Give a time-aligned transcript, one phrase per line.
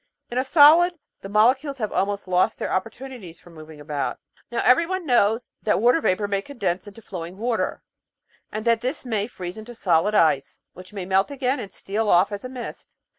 [0.31, 4.17] In a solid the molecules have almost lost their opportunities for moving about.
[4.49, 7.83] Now everyone knows that water vapour may condense into flowing water,
[8.51, 12.31] and that this may freeze into solid ice, which may melt again and steal off
[12.31, 12.95] as mist.